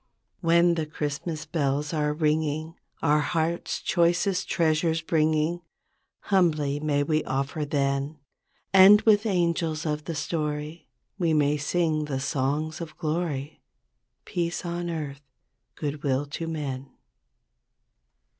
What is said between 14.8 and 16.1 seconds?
earth, good